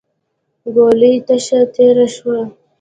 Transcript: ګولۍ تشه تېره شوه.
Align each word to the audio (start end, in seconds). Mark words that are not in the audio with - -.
ګولۍ 0.75 1.15
تشه 1.27 1.59
تېره 1.73 2.05
شوه. 2.15 2.39